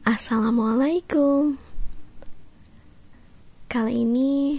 [0.00, 1.60] Assalamualaikum.
[3.68, 4.56] Kali ini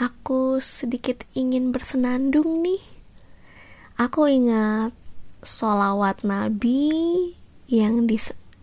[0.00, 2.80] aku sedikit ingin bersenandung nih.
[4.00, 4.96] Aku ingat
[5.44, 6.88] solawat Nabi
[7.68, 8.16] yang di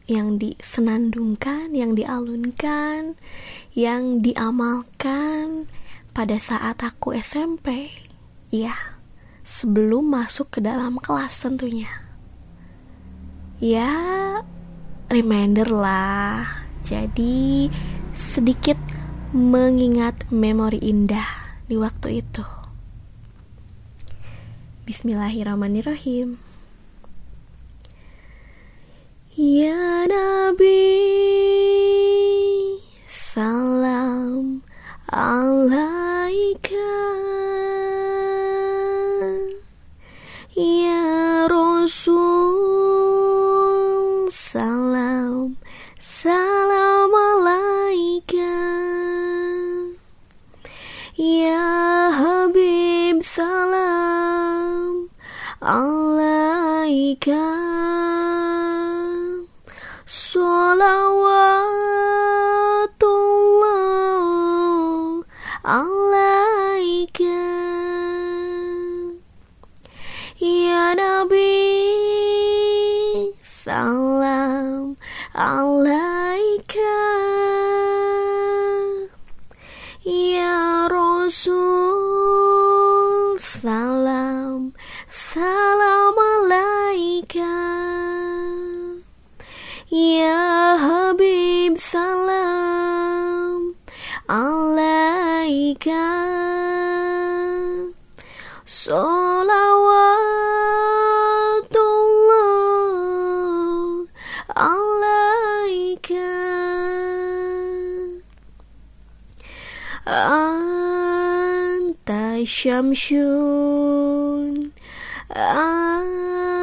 [0.10, 3.14] yang disenandungkan, yang dialunkan,
[3.78, 5.70] yang diamalkan
[6.10, 7.94] pada saat aku SMP.
[8.50, 8.98] Ya,
[9.46, 12.02] sebelum masuk ke dalam kelas tentunya.
[13.62, 13.94] Ya,
[15.08, 16.68] reminder lah.
[16.84, 17.68] Jadi
[18.12, 18.78] sedikit
[19.32, 22.44] mengingat memori indah di waktu itu.
[24.88, 26.40] Bismillahirrahmanirrahim.
[29.36, 29.97] Ya
[57.18, 57.48] alaika.
[70.40, 71.58] Ya Nabi
[73.42, 74.96] Salam
[75.34, 77.07] alaika
[112.48, 113.12] syamsun
[115.36, 116.62] Anta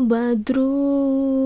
[0.00, 1.44] badrun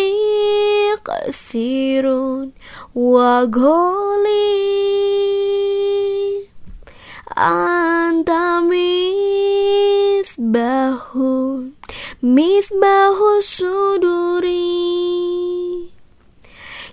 [0.88, 1.76] iqsirun
[2.96, 4.56] wa ghali
[7.36, 9.29] Anta misbahun
[12.24, 14.72] Misbahu suduri.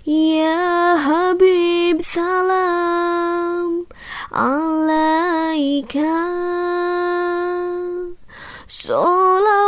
[0.04, 3.88] Ya Habib salam
[4.28, 6.12] alaika.
[8.68, 9.67] Salawatullah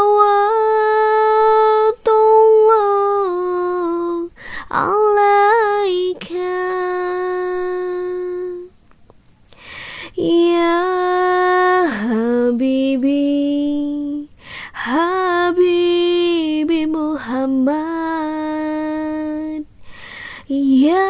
[20.51, 21.07] Ya